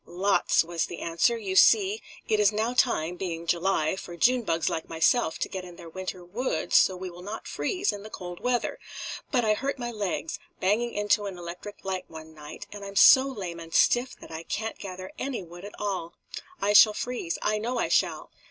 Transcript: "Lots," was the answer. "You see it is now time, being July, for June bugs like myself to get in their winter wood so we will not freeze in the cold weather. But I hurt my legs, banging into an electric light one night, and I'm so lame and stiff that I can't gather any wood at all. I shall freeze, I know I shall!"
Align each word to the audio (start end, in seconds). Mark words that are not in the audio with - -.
"Lots," 0.07 0.63
was 0.63 0.87
the 0.87 0.97
answer. 0.97 1.37
"You 1.37 1.55
see 1.55 2.01
it 2.27 2.39
is 2.39 2.51
now 2.51 2.73
time, 2.73 3.17
being 3.17 3.45
July, 3.45 3.95
for 3.95 4.17
June 4.17 4.41
bugs 4.41 4.67
like 4.67 4.89
myself 4.89 5.37
to 5.37 5.47
get 5.47 5.63
in 5.63 5.75
their 5.75 5.91
winter 5.91 6.25
wood 6.25 6.73
so 6.73 6.95
we 6.97 7.11
will 7.11 7.21
not 7.21 7.47
freeze 7.47 7.93
in 7.93 8.01
the 8.01 8.09
cold 8.09 8.39
weather. 8.39 8.79
But 9.29 9.45
I 9.45 9.53
hurt 9.53 9.77
my 9.77 9.91
legs, 9.91 10.39
banging 10.59 10.95
into 10.95 11.27
an 11.27 11.37
electric 11.37 11.85
light 11.85 12.05
one 12.07 12.33
night, 12.33 12.65
and 12.71 12.83
I'm 12.83 12.95
so 12.95 13.27
lame 13.27 13.59
and 13.59 13.75
stiff 13.75 14.15
that 14.21 14.31
I 14.31 14.41
can't 14.41 14.79
gather 14.79 15.11
any 15.19 15.43
wood 15.43 15.65
at 15.65 15.79
all. 15.79 16.15
I 16.59 16.73
shall 16.73 16.93
freeze, 16.95 17.37
I 17.43 17.59
know 17.59 17.77
I 17.77 17.87
shall!" 17.89 18.31